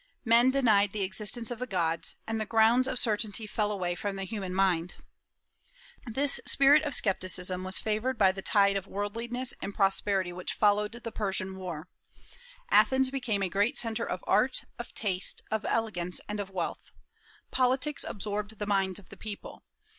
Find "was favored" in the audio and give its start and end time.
7.63-8.17